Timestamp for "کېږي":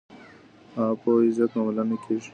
2.03-2.29